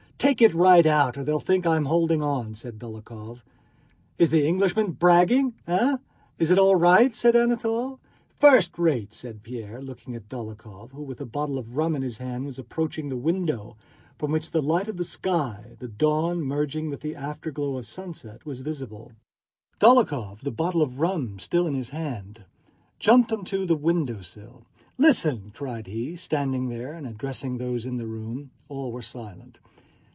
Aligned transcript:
"Take 0.21 0.39
it 0.43 0.53
right 0.53 0.85
out, 0.85 1.17
or 1.17 1.23
they'll 1.25 1.39
think 1.39 1.65
I'm 1.65 1.85
holding 1.85 2.21
on," 2.21 2.53
said 2.53 2.77
Dólokhov. 2.77 3.41
"Is 4.19 4.29
the 4.29 4.45
Englishman 4.45 4.91
bragging?... 4.91 5.55
Eh? 5.65 5.97
Is 6.37 6.51
it 6.51 6.59
all 6.59 6.75
right?" 6.75 7.15
said 7.15 7.35
Anatole. 7.35 7.99
"First 8.35 8.77
rate," 8.77 9.15
said 9.15 9.41
Pierre, 9.41 9.81
looking 9.81 10.13
at 10.13 10.29
Dólokhov, 10.29 10.91
who 10.91 11.01
with 11.01 11.21
a 11.21 11.25
bottle 11.25 11.57
of 11.57 11.75
rum 11.75 11.95
in 11.95 12.03
his 12.03 12.19
hand 12.19 12.45
was 12.45 12.59
approaching 12.59 13.09
the 13.09 13.17
window, 13.17 13.75
from 14.19 14.31
which 14.31 14.51
the 14.51 14.61
light 14.61 14.87
of 14.87 14.97
the 14.97 15.03
sky, 15.03 15.75
the 15.79 15.87
dawn 15.87 16.43
merging 16.43 16.91
with 16.91 17.01
the 17.01 17.15
afterglow 17.15 17.77
of 17.77 17.87
sunset, 17.87 18.45
was 18.45 18.59
visible. 18.59 19.13
Dólokhov, 19.79 20.41
the 20.41 20.51
bottle 20.51 20.83
of 20.83 20.99
rum 20.99 21.39
still 21.39 21.65
in 21.65 21.73
his 21.73 21.89
hand, 21.89 22.45
jumped 22.99 23.31
onto 23.31 23.65
the 23.65 23.75
window 23.75 24.21
sill. 24.21 24.67
"Listen!" 24.99 25.51
cried 25.55 25.87
he, 25.87 26.15
standing 26.15 26.69
there 26.69 26.93
and 26.93 27.07
addressing 27.07 27.57
those 27.57 27.87
in 27.87 27.97
the 27.97 28.05
room. 28.07 28.51
All 28.69 28.91
were 28.91 29.01
silent. 29.01 29.59